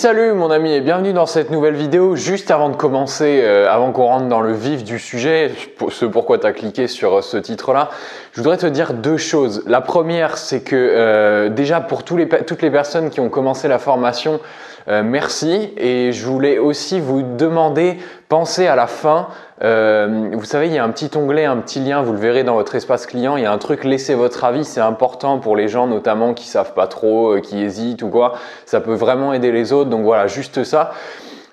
[0.00, 2.16] Salut mon ami et bienvenue dans cette nouvelle vidéo.
[2.16, 5.50] Juste avant de commencer, euh, avant qu'on rentre dans le vif du sujet,
[5.90, 7.90] ce pourquoi tu as cliqué sur euh, ce titre-là,
[8.32, 9.62] je voudrais te dire deux choses.
[9.66, 12.16] La première, c'est que euh, déjà pour toutes
[12.62, 14.40] les personnes qui ont commencé la formation,
[14.88, 15.74] merci.
[15.76, 17.98] Et je voulais aussi vous demander,
[18.30, 19.28] pensez à la fin,
[19.62, 22.44] euh, vous savez, il y a un petit onglet, un petit lien, vous le verrez
[22.44, 25.54] dans votre espace client, il y a un truc, laissez votre avis, c'est important pour
[25.54, 28.34] les gens notamment qui savent pas trop, euh, qui hésitent ou quoi.
[28.64, 30.92] Ça peut vraiment aider les autres, donc voilà, juste ça.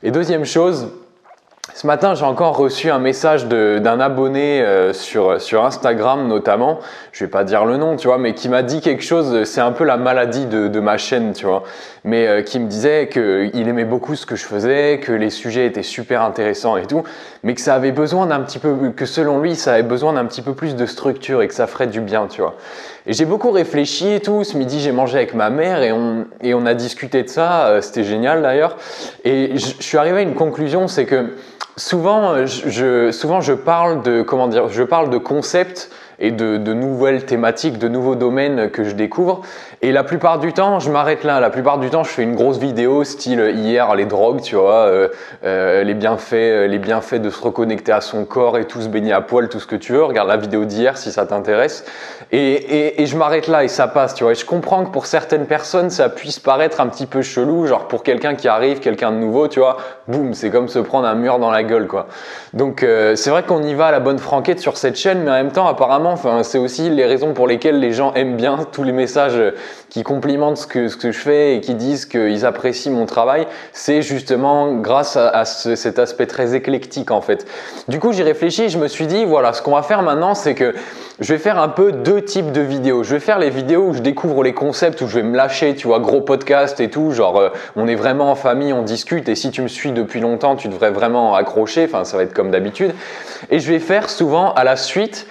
[0.03, 0.89] Et deuxième chose,
[1.73, 6.79] ce matin, j'ai encore reçu un message d'un abonné euh, sur, sur Instagram notamment,
[7.11, 9.61] je vais pas dire le nom, tu vois, mais qui m'a dit quelque chose, c'est
[9.61, 11.63] un peu la maladie de, de, ma chaîne, tu vois,
[12.03, 15.65] mais euh, qui me disait qu'il aimait beaucoup ce que je faisais, que les sujets
[15.65, 17.03] étaient super intéressants et tout,
[17.43, 20.25] mais que ça avait besoin d'un petit peu, que selon lui, ça avait besoin d'un
[20.25, 22.55] petit peu plus de structure et que ça ferait du bien, tu vois.
[23.05, 26.25] Et j'ai beaucoup réfléchi et tout, ce midi j'ai mangé avec ma mère et on,
[26.41, 28.77] et on a discuté de ça, euh, c'était génial d'ailleurs,
[29.25, 31.33] et je suis arrivé à une conclusion, c'est que
[31.75, 36.57] souvent, euh, je, souvent je parle de comment dire, je parle de concepts et de,
[36.73, 39.41] nouvelles thématiques, de nouveaux domaines que je découvre.
[39.83, 41.39] Et la plupart du temps, je m'arrête là.
[41.39, 44.87] La plupart du temps, je fais une grosse vidéo style hier les drogues, tu vois,
[44.87, 45.09] euh,
[45.43, 48.87] euh, les bienfaits, euh, les bienfaits de se reconnecter à son corps et tout se
[48.87, 50.03] baigner à poil, tout ce que tu veux.
[50.03, 51.85] Regarde la vidéo d'hier si ça t'intéresse.
[52.31, 54.31] Et, je m'arrête là et ça passe, tu vois.
[54.31, 57.87] Et je comprends que pour certaines personnes, ça puisse paraître un petit peu chelou, genre
[57.87, 61.15] pour quelqu'un qui arrive, quelqu'un de nouveau, tu vois, boum, c'est comme se prendre un
[61.15, 62.07] mur dans la gueule, quoi.
[62.53, 65.35] Donc c'est vrai qu'on y va à la bonne franquette sur cette chaîne, mais en
[65.35, 68.91] même temps, apparemment, c'est aussi les raisons pour lesquelles les gens aiment bien tous les
[68.91, 69.39] messages
[69.89, 74.73] qui complimentent ce que, je fais et qui disent qu'ils apprécient mon travail, c'est justement
[74.75, 77.45] grâce à, à ce, cet aspect très éclectique en fait.
[77.87, 80.55] Du coup, j'ai réfléchi, je me suis dit, voilà, ce qu'on va faire maintenant, c'est
[80.55, 80.73] que
[81.19, 83.03] je vais faire un peu deux types de vidéos.
[83.03, 85.75] Je vais faire les vidéos où je découvre les concepts, où je vais me lâcher,
[85.75, 89.27] tu vois, gros podcast et tout, genre euh, on est vraiment en famille, on discute,
[89.29, 92.33] et si tu me suis depuis longtemps, tu devrais vraiment accrocher, enfin ça va être
[92.33, 92.93] comme d'habitude.
[93.49, 95.27] Et je vais faire souvent à la suite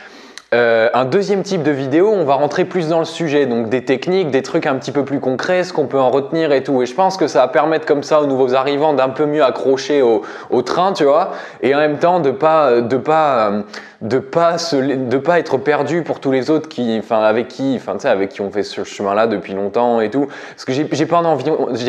[0.54, 3.84] euh, un deuxième type de vidéo, on va rentrer plus dans le sujet, donc des
[3.84, 6.82] techniques, des trucs un petit peu plus concrets, ce qu'on peut en retenir et tout.
[6.82, 9.42] Et je pense que ça va permettre comme ça aux nouveaux arrivants d'un peu mieux
[9.42, 10.22] accrocher au,
[10.62, 13.64] train, tu vois, et en même temps de pas de pas
[14.02, 17.74] de pas se, de pas être perdu pour tous les autres qui, enfin avec qui,
[17.76, 20.26] enfin avec qui on fait ce chemin-là depuis longtemps et tout.
[20.50, 21.22] Parce que j'ai, pas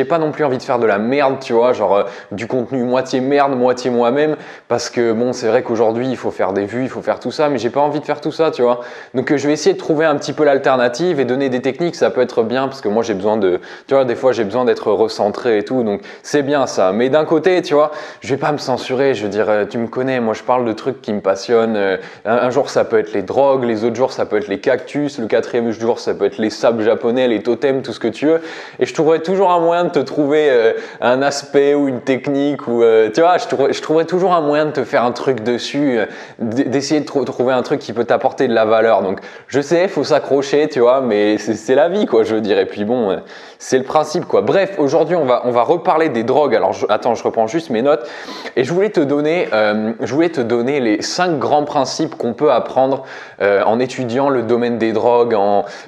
[0.08, 2.84] pas non plus envie de faire de la merde, tu vois, genre euh, du contenu
[2.84, 4.38] moitié merde, moitié moi-même,
[4.68, 7.32] parce que bon, c'est vrai qu'aujourd'hui il faut faire des vues, il faut faire tout
[7.32, 8.82] ça, mais j'ai pas envie de faire tout ça, tu vois.
[9.14, 11.96] Donc euh, je vais essayer de trouver un petit peu l'alternative et donner des techniques,
[11.96, 14.44] ça peut être bien parce que moi j'ai besoin de, tu vois, des fois j'ai
[14.44, 16.92] besoin d'être recentré et tout, donc c'est bien ça.
[16.92, 17.92] Mais d'un côté, tu vois,
[18.22, 20.66] je vais pas me censurer, je veux dire, euh, tu me connais, moi je parle
[20.66, 21.78] de trucs qui me passionnent.
[21.78, 24.60] Un, un, jour, ça peut être les drogues, les autres jours, ça peut être les
[24.60, 28.08] cactus, le quatrième jour, ça peut être les sables japonais, les totems, tout ce que
[28.08, 28.42] tu veux.
[28.80, 32.68] Et je trouverai toujours un moyen de te trouver euh, un aspect ou une technique
[32.68, 36.00] ou, euh, tu vois, je trouverai, toujours un moyen de te faire un truc dessus,
[36.00, 36.06] euh,
[36.40, 39.02] d'essayer de tr trouver un truc qui peut t'apporter de la valeur.
[39.02, 42.60] Donc, je sais, faut s'accrocher, tu vois, mais c'est la vie, quoi, je veux dire.
[42.60, 43.20] Et puis bon,
[43.60, 44.42] c'est le principe, quoi.
[44.42, 46.56] Bref, aujourd'hui, on va, on va reparler des drogues.
[46.56, 48.08] Alors, je, attends, je reprends juste mes notes.
[48.56, 52.34] Et je voulais te donner, euh, je voulais te donner les cinq grands principes qu'on
[52.34, 53.04] peut apprendre
[53.42, 55.36] euh, en étudiant le domaine des drogues,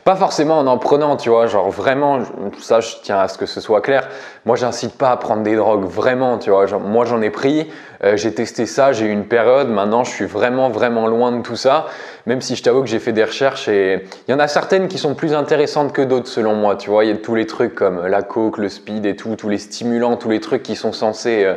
[0.03, 2.19] pas forcément en en prenant, tu vois, genre vraiment,
[2.59, 4.07] ça, je tiens à ce que ce soit clair.
[4.46, 6.66] Moi, j'incite pas à prendre des drogues, vraiment, tu vois.
[6.80, 7.69] Moi, j'en ai pris,
[8.03, 11.41] euh, j'ai testé ça, j'ai eu une période, maintenant, je suis vraiment, vraiment loin de
[11.41, 11.88] tout ça.
[12.25, 14.88] Même si je t'avoue que j'ai fait des recherches et il y en a certaines
[14.88, 17.03] qui sont plus intéressantes que d'autres, selon moi, tu vois.
[17.03, 19.58] Il y a tous les trucs comme la coke, le speed et tout, tous les
[19.58, 21.56] stimulants, tous les trucs qui sont censés euh,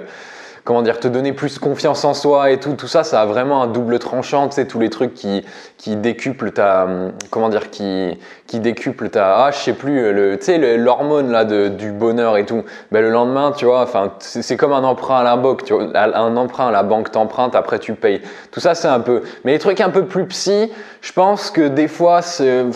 [0.65, 3.63] comment dire, te donner plus confiance en soi et tout, tout ça, ça a vraiment
[3.63, 5.45] un double tranchant, tu sais, tous les trucs qui,
[5.77, 6.87] qui décuplent ta,
[7.31, 11.45] comment dire, qui, qui décuplent ta, ah, je sais plus, le, tu sais, l'hormone là
[11.45, 12.65] de, du bonheur et tout.
[12.93, 15.89] Ben, le lendemain, tu vois, enfin, c'est comme un emprunt à la banque, tu vois,
[15.97, 18.23] un emprunt à la banque t'emprunte, après tu payes.
[18.53, 21.67] Tout ça, c'est un peu, mais les trucs un peu plus psy, je pense que
[21.67, 22.67] des fois, c'est,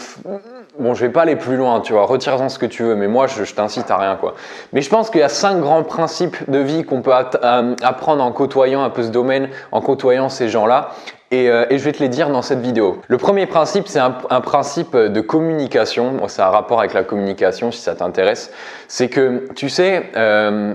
[0.79, 3.09] bon, je vais pas aller plus loin, tu vois, retire-en ce que tu veux, mais
[3.09, 4.35] moi, je, je t'incite à rien, quoi.
[4.73, 8.23] Mais je pense qu'il y a cinq grands principes de vie qu'on peut euh, apprendre
[8.23, 10.91] en côtoyant un peu ce domaine, en côtoyant ces gens-là.
[11.33, 13.01] Et, euh, et, je vais te les dire dans cette vidéo.
[13.09, 16.13] Le premier principe, c'est un, principe de communication.
[16.13, 18.53] Bon, a un rapport avec la communication, si ça t'intéresse.
[18.87, 20.75] C'est que, tu sais, euh,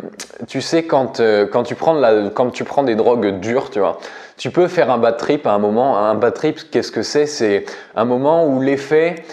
[0.50, 1.22] tu sais quand,
[1.52, 4.00] quand, tu prends la, quand tu prends des drogues dures, tu vois,
[4.36, 5.98] tu peux faire un bad trip à un moment.
[5.98, 7.28] Un bad trip, qu'est-ce que c'est?
[7.28, 7.64] C'est
[7.96, 9.24] un moment où l'effet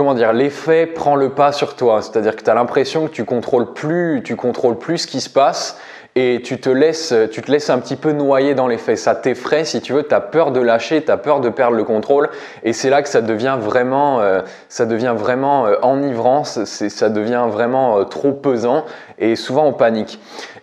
[0.00, 2.00] comment dire, l'effet prend le pas sur toi.
[2.00, 5.28] C'est-à-dire que tu as l'impression que tu contrôles plus, tu contrôles plus ce qui se
[5.28, 5.78] passe
[6.16, 8.96] et tu te laisses, tu te laisses un petit peu noyer dans les faits.
[8.96, 11.76] Ça t'effraie, si tu veux, tu as peur de lâcher, tu as peur de perdre
[11.76, 12.30] le contrôle,
[12.62, 17.44] et c'est là que ça devient vraiment, euh, ça devient vraiment euh, enivrant, ça devient
[17.50, 18.86] vraiment euh, trop pesant,
[19.18, 20.18] et souvent on panique.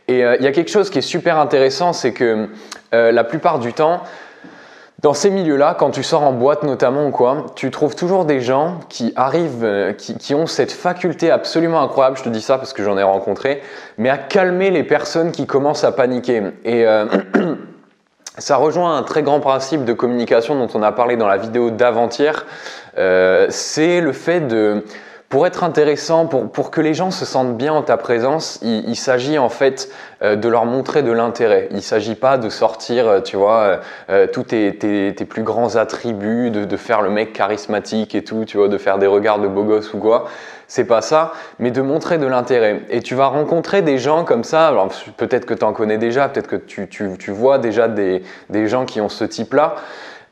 [0.07, 2.47] Et il y a quelque chose qui est super intéressant, c'est que
[2.93, 4.01] la plupart du temps,
[4.99, 8.41] dans ces milieux-là, quand tu sors en boîte notamment ou quoi, tu trouves toujours des
[8.41, 12.73] gens qui arrivent, euh, qui, ont cette faculté absolument incroyable, je te dis ça parce
[12.73, 13.61] que j'en ai rencontré,
[13.99, 16.41] mais à calmer les personnes qui commencent à paniquer.
[16.65, 17.05] Et euh,
[18.39, 21.69] ça rejoint un très grand principe de communication dont on a parlé dans la vidéo
[21.69, 22.47] d'avant-hier,
[22.97, 24.83] euh, c'est le fait de
[25.29, 29.37] pour être intéressant, pour, que les gens se sentent bien en ta présence, il, s'agit
[29.37, 29.89] en fait
[30.21, 31.67] euh, de leur montrer de l'intérêt.
[31.71, 36.49] Il ne s'agit pas de sortir, euh, tu vois, euh, tous tes, plus grands attributs,
[36.49, 39.65] de, faire le mec charismatique et tout, tu vois, de faire des regards de beau
[39.65, 40.27] gosse ou quoi.
[40.69, 42.81] C'est pas ça, mais de montrer de l'intérêt.
[42.89, 44.73] Et tu vas rencontrer des gens comme ça,
[45.17, 49.01] peut-être que tu en connais déjà, peut-être que tu, vois déjà des, des gens qui
[49.01, 49.75] ont ce type-là.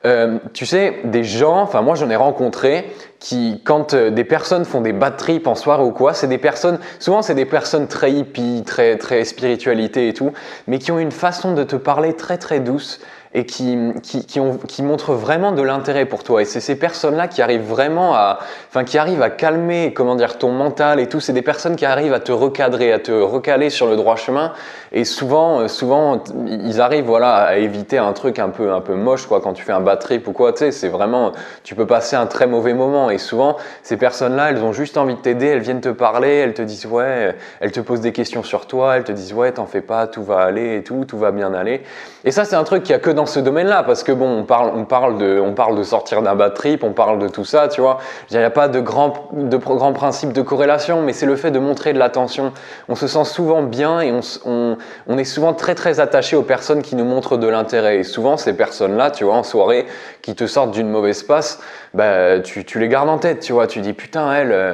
[0.06, 4.64] Euh, tu sais, des gens, enfin moi j'en ai rencontré, qui quand euh, des personnes
[4.64, 7.88] font des bad trips en soirée ou quoi, c'est des personnes, souvent c'est des personnes
[7.88, 10.32] très hippie, très, très spiritualité et tout,
[10.68, 13.00] mais qui ont une façon de te parler très très douce
[13.36, 16.42] et qui, qui, qui, ont, montrent vraiment de l'intérêt pour toi.
[16.42, 18.40] Et c'est ces personnes-là qui arrivent vraiment à,
[18.70, 21.20] enfin, qui arrivent à calmer, comment dire, ton mental et tout.
[21.20, 24.54] C'est des personnes qui arrivent à te recadrer, à te recaler sur le droit chemin.
[24.94, 28.96] Et souvent, euh, souvent, ils arrivent, voilà, à éviter un truc un peu, un peu
[28.96, 29.42] moche, quoi.
[29.42, 31.34] Quand tu fais un bad trip ou quoi, tu sais, c'est vraiment,
[31.64, 33.10] tu peux passer un très mauvais moment.
[33.10, 36.54] Et souvent, ces personnes-là, elles ont juste envie de t'aider, elles viennent te parler, elles
[36.54, 39.66] te disent, ouais, elles te posent des questions sur toi, elles te disent, ouais, t'en
[39.66, 41.84] fais pas, tout va aller et tout, tout va bien aller.
[42.24, 44.44] Et ça, c'est un truc qui a que dans ce domaine-là, parce que bon, on
[44.44, 47.46] parle, on parle, de, on parle de sortir d'un bad trip, on parle de tout
[47.46, 48.00] ça, tu vois.
[48.32, 51.60] Il n'y a pas de grand, de principe de corrélation, mais c'est le fait de
[51.60, 52.54] montrer de l'attention.
[52.90, 54.78] On se sent souvent bien et on, on,
[55.08, 57.98] on, est souvent très très attaché aux personnes qui nous montrent de l'intérêt.
[58.00, 59.86] Et souvent, ces personnes-là, tu vois, en soirée,
[60.22, 61.60] qui te sortent d'une mauvaise passe,
[61.94, 63.68] bah, tu, tu, les gardes en tête, tu vois.
[63.68, 64.74] Tu dis, putain, elle, euh,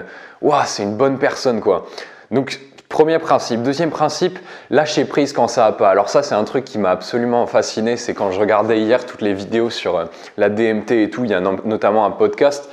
[0.65, 1.85] c'est une bonne personne, quoi.
[2.31, 2.59] Donc,
[2.91, 3.63] Premier principe.
[3.63, 4.37] Deuxième principe,
[4.69, 5.89] lâcher prise quand ça va pas.
[5.89, 7.95] Alors ça, c'est un truc qui m'a absolument fasciné.
[7.95, 10.05] C'est quand je regardais hier toutes les vidéos sur euh,
[10.37, 11.23] la DMT et tout.
[11.23, 12.69] Il y a notamment un podcast.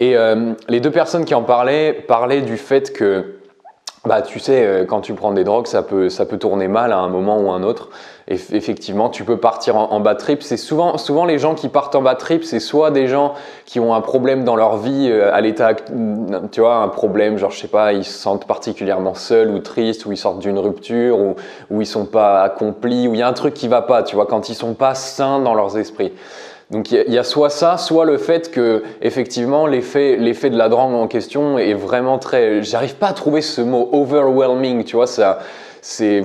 [0.00, 3.36] Et euh, les deux personnes qui en parlaient parlaient du fait que
[4.06, 6.92] bah, tu sais, euh, quand tu prends des drogues, ça peut, ça peut tourner mal
[6.92, 7.88] à un moment ou à un autre.
[8.28, 10.42] Et effectivement, tu peux partir en, en bad trip.
[10.42, 13.34] C'est souvent, souvent les gens qui partent en bad trip, c'est soit des gens
[13.64, 15.74] qui ont un problème dans leur vie euh, à l'état,
[16.52, 20.04] tu vois, un problème, genre je sais pas, ils se sentent particulièrement seuls ou tristes,
[20.04, 21.36] ou ils sortent d'une rupture, ou,
[21.70, 24.16] ou ils sont pas accomplis, ou il y a un truc qui va pas, tu
[24.16, 26.12] vois, quand ils sont pas sains dans leurs esprits.
[26.70, 30.94] Donc il y, a soit ça, soit le fait que effectivement l'effet de la drogue
[30.94, 32.62] en question est vraiment très.
[32.62, 35.40] J'arrive pas à trouver ce mot overwhelming, tu vois, ça
[35.82, 36.24] c'est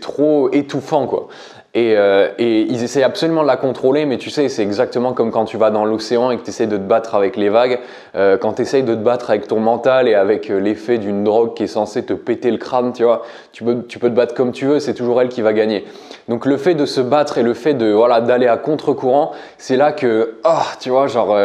[0.00, 1.28] trop étouffant quoi.
[1.76, 5.44] Euh, et, ils essaient absolument de la contrôler, mais tu sais, c'est exactement comme quand
[5.44, 7.80] tu vas dans l'océan et que tu essaies de te battre avec les vagues.
[8.14, 11.22] Euh, quand tu essaies de te battre avec ton mental et avec euh, l'effet d'une
[11.22, 14.14] drogue qui est censée te péter le crâne, tu vois, tu peux, tu peux te
[14.14, 15.84] battre comme tu veux, c'est toujours elle qui va gagner.
[16.28, 19.76] Donc le fait de se battre et le fait de voilà d'aller à contre-courant, c'est
[19.76, 21.36] là que, oh, tu vois, genre,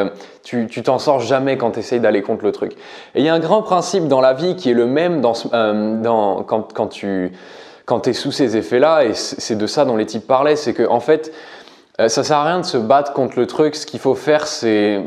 [0.44, 2.74] tu t'en sors jamais quand tu essayes d'aller contre le truc.
[3.16, 6.74] Et il y a un grand principe dans la vie qui est le même quand,
[6.74, 7.32] quand tu
[7.92, 10.74] quand tu es sous ces effets-là, et c'est de ça dont les types parlaient, c'est
[10.74, 11.34] que en fait,
[12.00, 13.76] euh, ça sert à rien de se battre contre le truc.
[13.76, 15.04] Ce qu'il faut faire, c'est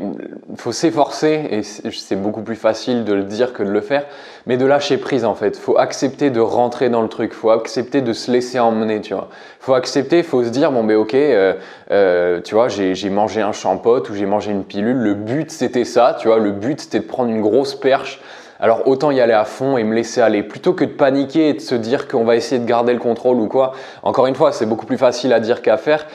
[0.55, 4.05] faut s'efforcer, et c'est beaucoup plus facile de le dire que de le faire,
[4.45, 5.57] mais de lâcher prise en fait.
[5.57, 7.33] Faut accepter de rentrer dans le truc.
[7.33, 9.29] Faut accepter de se laisser emmener, tu vois.
[9.59, 11.53] Faut accepter, faut se dire bon ben ok, euh,
[11.89, 14.97] euh, tu vois, j'ai mangé un champote ou j'ai mangé une pilule.
[14.97, 16.37] Le but c'était ça, tu vois.
[16.37, 18.21] Le but c'était de prendre une grosse perche
[18.59, 21.53] alors autant y aller à fond et me laisser aller plutôt que de paniquer et
[21.53, 23.73] de se dire qu'on va essayer de garder le contrôle ou quoi.
[24.03, 26.05] Encore une fois, c'est beaucoup plus facile à dire qu'à faire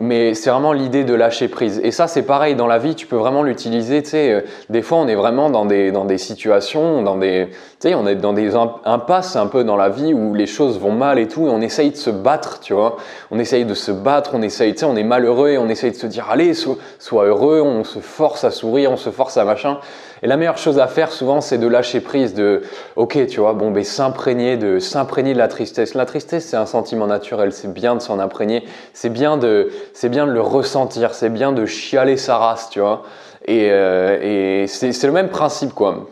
[0.00, 1.80] mais c'est vraiment l'idée de lâcher prise.
[1.82, 4.02] Et ça, c'est pareil dans la vie, tu peux vraiment l'utiliser.
[4.02, 4.40] Tu sais, euh,
[4.70, 7.48] des fois, on est vraiment dans des, dans des situations, dans des,
[7.80, 10.78] tu sais, on est dans des impasses un peu dans la vie où les choses
[10.78, 12.96] vont mal et tout, et on essaye de se battre, tu vois.
[13.30, 15.90] On essaye de se battre, on essaye, tu sais, on est malheureux et on essaye
[15.90, 19.44] de se dire, allez, sois heureux, on se force à sourire, on se force à
[19.44, 19.78] machin.
[20.22, 22.62] Et la meilleure chose à faire souvent, c'est de lâcher prise, de,
[22.96, 25.94] ok, tu vois, bon, ben s'imprégner de, s'imprégner de la tristesse.
[25.94, 30.08] La tristesse, c'est un sentiment naturel, c'est bien de s'en imprégner, c'est bien de, c'est
[30.08, 33.02] bien de le ressentir, c'est bien de chialer sa race, tu vois.
[33.46, 36.06] Et, euh, c'est le même principe, quoi.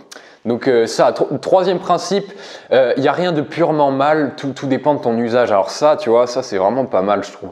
[0.45, 2.33] Donc euh, ça, troisième principe,
[2.71, 5.51] il euh, n'y a rien de purement mal, tout, tout, dépend de ton usage.
[5.51, 7.51] Alors ça, tu vois, ça c'est vraiment pas mal, je trouve.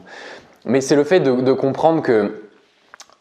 [0.63, 2.44] Mais c'est le fait de comprendre que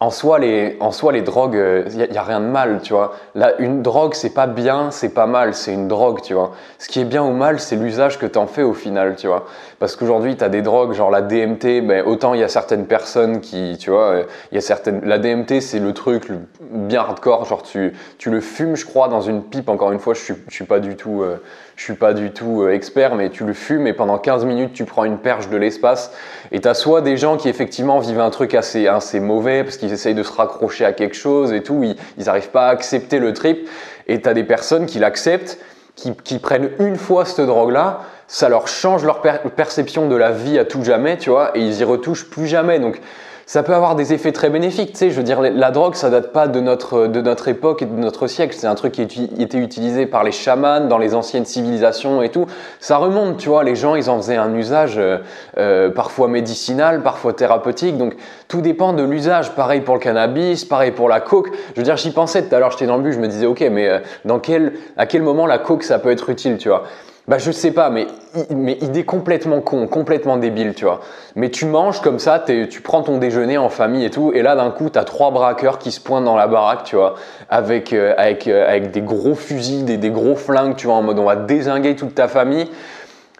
[0.00, 1.58] en soi, les, en soi, les drogues, il
[2.02, 3.14] euh, n'y a, rien de mal, tu vois.
[3.34, 6.52] Là, une drogue, c'est pas bien, c'est pas mal, c'est une drogue, tu vois.
[6.78, 9.28] Ce qui est bien ou mal, c'est l'usage que tu en fais au final, tu
[9.28, 9.46] vois.
[9.84, 12.86] Parce qu'aujourd'hui, tu as des drogues, genre la DMT, ben, autant il y a certaines
[12.86, 15.04] personnes qui, tu vois, euh, il y a certaines...
[15.04, 19.20] La DMT, c'est le truc bien hardcore, genre tu, tu le fumes, je crois, dans
[19.20, 21.20] une pipe, encore une fois, je suis, je suis pas du tout...
[21.20, 21.36] Euh,
[21.76, 24.72] je suis pas du tout euh, expert, mais tu le fumes et pendant 15 minutes,
[24.72, 26.12] tu prends une perche de l'espace.
[26.50, 29.76] Et tu as soit des gens qui effectivement vivent un truc assez, assez mauvais parce
[29.76, 33.18] qu'ils essayent de se raccrocher à quelque chose et tout, ils n'arrivent pas à accepter
[33.18, 33.68] le trip.
[34.06, 35.58] Et tu as des personnes qui l'acceptent,
[35.96, 40.58] qui, qui, prennent une fois cette drogue-là, ça leur change leur perception de la vie
[40.58, 42.78] à tout jamais, tu vois, et ils y retouchent plus jamais.
[42.78, 43.00] Donc
[43.46, 44.92] ça peut avoir des effets très bénéfiques.
[44.92, 47.82] Tu sais, je veux dire, la drogue, ça date pas de notre, de notre époque
[47.82, 48.54] et de notre siècle.
[48.58, 52.46] C'est un truc qui était utilisé par les chamans dans les anciennes civilisations et tout.
[52.80, 53.62] Ça remonte, tu vois.
[53.62, 55.18] Les gens, ils en faisaient un usage euh,
[55.58, 57.98] euh, parfois médicinal, parfois thérapeutique.
[57.98, 58.16] Donc,
[58.48, 59.54] tout dépend de l'usage.
[59.54, 61.50] Pareil pour le cannabis, pareil pour la coke.
[61.74, 63.46] Je veux dire, j'y pensais tout à l'heure, j'étais dans le but, je me disais,
[63.46, 66.68] ok, mais euh, dans quel, à quel moment la coke, ça peut être utile, tu
[66.70, 66.84] vois
[67.26, 68.06] bah je sais pas, mais,
[68.50, 71.00] mais idée complètement con, complètement débile, tu vois.
[71.36, 74.56] Mais tu manges comme ça, tu prends ton déjeuner en famille et tout, et là
[74.56, 77.14] d'un coup, tu as trois braqueurs qui se pointent dans la baraque, tu vois,
[77.48, 81.02] avec, euh, avec, euh, avec des gros fusils, des, des, gros flingues, tu vois, en
[81.02, 82.68] mode on va désinguer toute ta famille.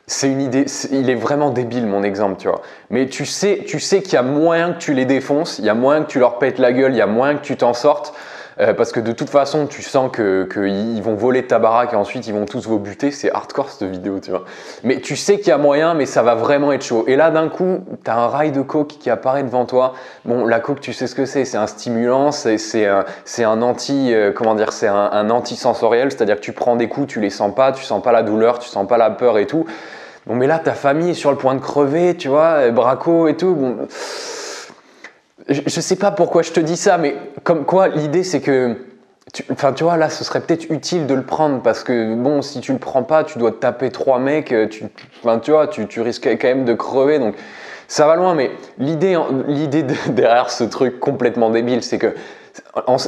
[0.07, 2.63] C'est une idée, il est vraiment débile mon exemple, tu vois.
[2.89, 5.71] Mais tu sais, tu sais qu'il y a moyen que tu les défonces, il y
[5.71, 7.75] a moyen que tu leur pètes la gueule, il y a moyen que tu t'en
[7.75, 8.15] sortes.
[8.61, 12.27] Euh, parce que de toute façon, tu sens qu'ils vont voler ta baraque et ensuite
[12.27, 13.11] ils vont tous vous buter.
[13.11, 14.45] C'est hardcore cette vidéo, tu vois.
[14.85, 17.05] Mais tu sais qu'il y a moyen, mais ça va vraiment être chaud.
[17.07, 19.95] Et là, d'un coup, tu as un rail de coke qui apparaît devant toi.
[20.25, 21.45] Bon, la coke, tu sais ce que c'est.
[21.45, 23.05] C'est un stimulant, c'est un,
[23.39, 26.13] un anti, euh, comment dire, c'est un, un anti-sensoriel.
[26.13, 28.59] C'est-à-dire que tu prends des coups, tu les sens pas, tu sens pas la douleur,
[28.59, 29.67] tu sens pas la peur et tout.
[30.27, 33.37] Bon, mais là, ta famille est sur le point de crever, tu vois, braco et
[33.37, 33.55] tout.
[33.55, 33.77] Bon
[35.49, 38.77] je sais pas pourquoi je te dis ça, mais comme quoi l'idée c'est que,
[39.51, 42.61] enfin tu vois là, ce serait peut-être utile de le prendre parce que bon, si
[42.61, 44.85] tu le prends pas, tu dois te taper trois mecs, euh, tu,
[45.23, 47.35] enfin, tu vois, tu, tu risques quand même de crever, donc
[47.89, 48.35] ça va loin.
[48.35, 52.15] Mais l'idée, l'idée derrière ce truc complètement débile, c'est que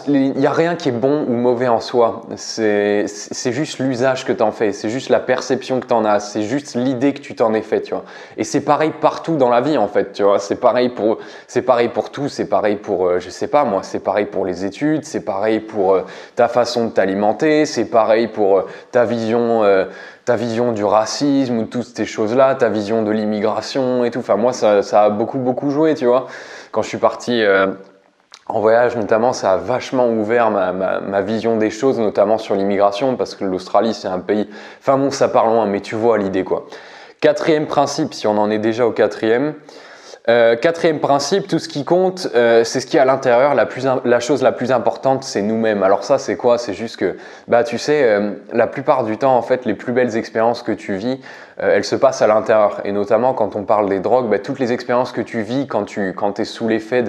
[0.08, 2.22] il n'y a rien qui est bon ou mauvais en soi.
[2.36, 3.06] C'est
[3.52, 6.42] juste l'usage que tu en fais, c'est juste la perception que tu en as, c'est
[6.42, 8.04] juste l'idée que tu t'en es fait, tu vois.
[8.36, 10.24] Et c'est pareil partout dans la vie, en fait, tu.
[10.38, 11.18] C'est pareil pour,
[11.64, 14.64] pareil pour tout, c'est pareil pour, euh, je sais pas moi, c'est pareil pour les
[14.64, 19.62] études, c'est pareil pour euh, ta façon de t'alimenter, c'est pareil pour euh, ta vision,
[20.24, 24.20] ta vision du racisme ou toutes ces choses-là, ta vision de l'immigration et tout.
[24.20, 26.26] Enfin, moi, ça, ça, a beaucoup, beaucoup joué, tu vois.
[26.72, 27.42] Quand je suis parti
[28.48, 33.34] en voyage, notamment, ça a vachement ouvert ma, vision des choses, notamment sur l'immigration, parce
[33.34, 34.48] que l'Australie, c'est un pays.
[34.78, 36.66] Enfin bon, ça part loin, mais tu vois l'idée, quoi.
[37.20, 39.54] Quatrième principe, si on en est déjà au quatrième,
[40.28, 43.54] euh, quatrième principe, tout ce qui compte, euh, c'est ce qui est à l'intérieur.
[43.54, 43.68] La,
[44.04, 45.84] la chose la plus importante, c'est nous-mêmes.
[45.84, 46.58] Alors ça, c'est quoi?
[46.58, 47.16] C'est juste que,
[47.46, 50.72] bah, tu sais, euh, la plupart du temps, en fait, les plus belles expériences que
[50.72, 51.20] tu vis,
[51.58, 52.80] elles se passent à l'intérieur.
[52.84, 55.84] Et notamment, quand on parle des drogues, bah, toutes les expériences que tu vis quand
[55.84, 57.04] tu quand es sous l'effet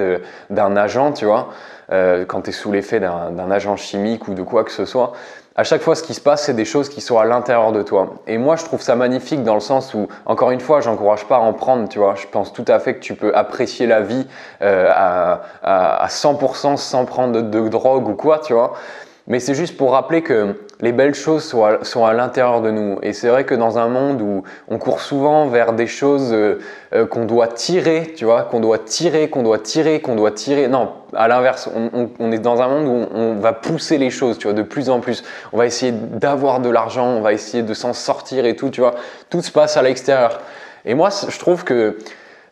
[0.50, 1.50] d'un agent, tu vois,
[1.90, 5.12] quand tu es sous l'effet d'un agent chimique ou de quoi que ce soit,
[5.60, 7.82] à chaque fois, ce qui se passe, c'est des choses qui sont à l'intérieur de
[7.82, 8.14] toi.
[8.28, 11.38] Et moi, je trouve ça magnifique dans le sens où, encore une fois, j'encourage pas
[11.38, 12.14] à en prendre, tu vois.
[12.14, 14.28] Je pense tout à fait que tu peux apprécier la vie
[14.62, 18.74] euh, à, à, 100% sans prendre de drogue ou quoi, tu vois.
[19.26, 23.00] Mais c'est juste pour rappeler que les belles choses sont à, l'intérieur de nous.
[23.02, 26.60] Et c'est vrai que dans un monde où on court souvent vers des choses euh,
[26.94, 30.68] euh, qu'on doit tirer, tu vois, qu'on doit tirer, qu'on doit tirer, qu'on doit tirer.
[30.68, 34.38] Non, à l'inverse, on, on, est dans un monde où on, va pousser les choses,
[34.38, 35.24] tu vois, de plus en plus.
[35.52, 38.82] On va essayer d'avoir de l'argent, on va essayer de s'en sortir et tout, tu
[38.82, 38.94] vois.
[39.32, 40.42] Tout se passe à l'extérieur.
[40.86, 41.98] Et moi, je trouve que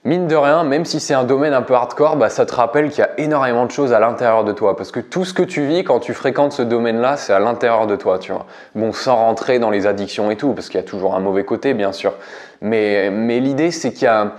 [0.06, 2.90] mine de rien, même si c'est un domaine un peu hardcore, bah, ça te rappelle
[2.90, 4.78] qu'il y a énormément de choses à l'intérieur de toi.
[4.78, 7.88] Parce que tout ce que tu vis quand tu fréquentes ce domaine-là, c'est à l'intérieur
[7.88, 8.46] de toi, tu vois.
[8.76, 11.44] Bon, sans rentrer dans les addictions et tout, parce qu'il y a toujours un mauvais
[11.44, 12.14] côté, bien sûr.
[12.62, 14.34] Mais, mais l'idée, c'est qu'il y a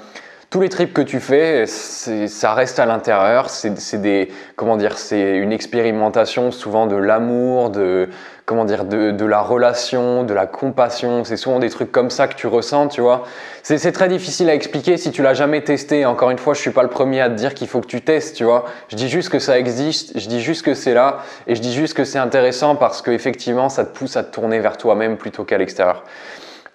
[0.50, 3.50] tous les trips que tu fais, ça reste à l'intérieur.
[3.50, 8.08] C'est des, comment dire, c'est une expérimentation souvent de l'amour, de,
[8.46, 11.24] comment dire, de, la relation, de la compassion.
[11.24, 13.24] C'est souvent des trucs comme ça que tu ressens, tu vois.
[13.64, 16.06] C'est très difficile à expliquer si tu l'as jamais testé.
[16.06, 18.02] Encore une fois, je suis pas le premier à te dire qu'il faut que tu
[18.02, 18.64] testes, tu vois.
[18.88, 21.74] Je dis juste que ça existe, je dis juste que c'est là, et je dis
[21.74, 25.42] juste que c'est intéressant parce qu'effectivement, ça te pousse à te tourner vers toi-même plutôt
[25.42, 26.04] qu'à l'extérieur.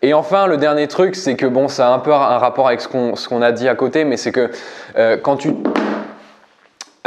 [0.01, 2.81] Et enfin, le dernier truc, c'est que bon, ça a un peu un rapport avec
[2.81, 4.51] ce qu'on a dit à côté, mais c'est que
[4.97, 5.53] euh, quand tu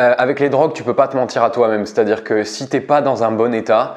[0.00, 1.86] euh, avec les drogues, tu peux pas te mentir à toi-même.
[1.86, 3.96] C'est-à-dire que si t'es pas dans un bon état,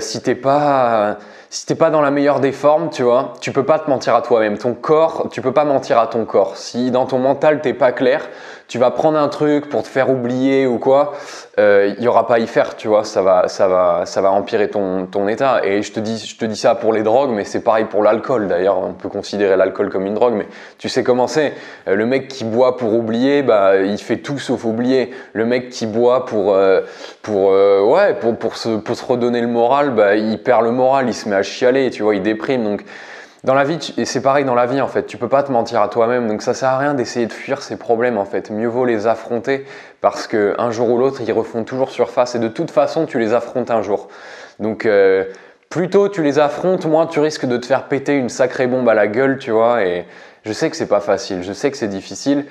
[0.00, 1.18] si t'es pas
[1.50, 4.14] si t'es pas dans la meilleure des formes, tu vois, tu peux pas te mentir
[4.14, 4.58] à toi-même.
[4.58, 6.56] Ton corps, tu peux pas mentir à ton corps.
[6.56, 8.28] Si dans ton mental t'es pas clair,
[8.68, 11.14] tu vas prendre un truc pour te faire oublier ou quoi,
[11.56, 14.20] il euh, y aura pas à y faire, tu vois, ça va, ça va, ça
[14.20, 15.64] va empirer ton, ton état.
[15.64, 18.02] Et je te dis, je te dis ça pour les drogues, mais c'est pareil pour
[18.02, 18.46] l'alcool.
[18.46, 21.54] D'ailleurs, on peut considérer l'alcool comme une drogue, mais tu sais comment c'est.
[21.88, 25.14] Euh, le mec qui boit pour oublier, bah, il fait tout sauf oublier.
[25.32, 26.82] Le mec qui boit pour, euh,
[27.22, 31.08] pour, ouais, pour, pour, se, pour se redonner le moral, bah, il perd le moral,
[31.08, 32.64] il se met chialer, tu vois, il déprime.
[32.64, 32.84] Donc
[33.44, 35.52] dans la vie, et c'est pareil dans la vie en fait, tu peux pas te
[35.52, 38.50] mentir à toi-même, donc ça sert à rien d'essayer de fuir ces problèmes en fait.
[38.50, 39.64] Mieux vaut les affronter
[40.00, 43.18] parce que un jour ou l'autre, ils refont toujours surface et de toute façon, tu
[43.18, 44.08] les affrontes un jour.
[44.58, 45.24] Donc euh,
[45.70, 48.88] plus tôt tu les affrontes, moins tu risques de te faire péter une sacrée bombe
[48.88, 49.84] à la gueule, tu vois.
[49.84, 50.04] Et
[50.44, 52.44] je sais que c'est pas facile, je sais que c'est difficile.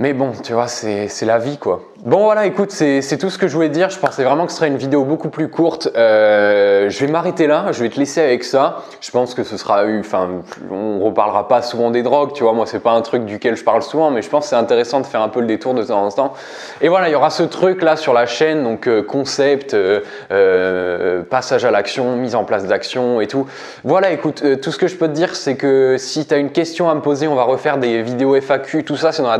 [0.00, 1.82] Mais bon, tu vois, c'est la vie quoi.
[2.04, 3.90] Bon voilà, écoute, c'est tout ce que je voulais dire.
[3.90, 5.88] Je pensais vraiment que ce serait une vidéo beaucoup plus courte.
[5.96, 8.84] Euh, je vais m'arrêter là, je vais te laisser avec ça.
[9.00, 10.28] Je pense que ce sera, enfin,
[10.70, 12.52] on reparlera pas souvent des drogues, tu vois.
[12.52, 15.00] Moi, c'est pas un truc duquel je parle souvent, mais je pense que c'est intéressant
[15.00, 16.34] de faire un peu le détour de temps en temps.
[16.80, 21.22] Et voilà, il y aura ce truc là sur la chaîne, donc euh, concept, euh,
[21.24, 23.48] passage à l'action, mise en place d'action et tout.
[23.82, 26.52] Voilà, écoute, tout ce que je peux te dire, c'est que si tu as une
[26.52, 29.38] question à me poser, on va refaire des vidéos FAQ, tout ça, c'est dans la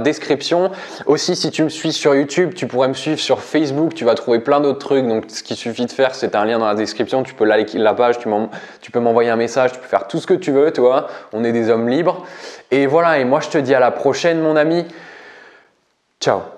[1.06, 4.14] aussi, si tu me suis sur YouTube, tu pourrais me suivre sur Facebook, tu vas
[4.14, 5.06] trouver plein d'autres trucs.
[5.06, 7.22] Donc, ce qu'il suffit de faire, c'est un lien dans la description.
[7.22, 8.28] Tu peux liker la page, tu,
[8.80, 11.08] tu peux m'envoyer un message, tu peux faire tout ce que tu veux, tu vois.
[11.32, 12.24] On est des hommes libres.
[12.70, 14.84] Et voilà, et moi, je te dis à la prochaine, mon ami.
[16.20, 16.57] Ciao